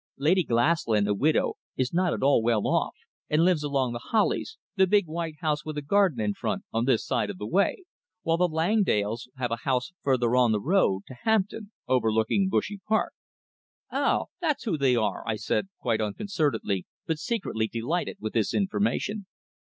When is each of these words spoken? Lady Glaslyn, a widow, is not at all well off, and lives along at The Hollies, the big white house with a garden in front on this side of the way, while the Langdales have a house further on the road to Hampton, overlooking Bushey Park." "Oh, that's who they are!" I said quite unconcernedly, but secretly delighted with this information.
Lady 0.17 0.41
Glaslyn, 0.43 1.07
a 1.07 1.13
widow, 1.13 1.57
is 1.77 1.93
not 1.93 2.11
at 2.11 2.23
all 2.23 2.41
well 2.41 2.65
off, 2.65 2.95
and 3.29 3.45
lives 3.45 3.61
along 3.61 3.91
at 3.91 4.01
The 4.01 4.07
Hollies, 4.09 4.57
the 4.75 4.87
big 4.87 5.05
white 5.05 5.35
house 5.41 5.63
with 5.63 5.77
a 5.77 5.83
garden 5.83 6.19
in 6.19 6.33
front 6.33 6.63
on 6.73 6.85
this 6.85 7.05
side 7.05 7.29
of 7.29 7.37
the 7.37 7.45
way, 7.45 7.83
while 8.23 8.37
the 8.37 8.47
Langdales 8.47 9.27
have 9.37 9.51
a 9.51 9.57
house 9.61 9.91
further 10.01 10.35
on 10.35 10.53
the 10.53 10.59
road 10.59 11.03
to 11.05 11.13
Hampton, 11.21 11.71
overlooking 11.87 12.49
Bushey 12.49 12.79
Park." 12.87 13.13
"Oh, 13.91 14.29
that's 14.39 14.63
who 14.63 14.75
they 14.75 14.95
are!" 14.95 15.21
I 15.27 15.35
said 15.35 15.67
quite 15.79 16.01
unconcernedly, 16.01 16.87
but 17.05 17.19
secretly 17.19 17.67
delighted 17.67 18.17
with 18.19 18.33
this 18.33 18.55
information. 18.55 19.27